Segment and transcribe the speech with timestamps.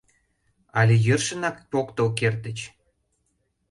[0.79, 2.59] Але йӧршынак поктыл кертыч?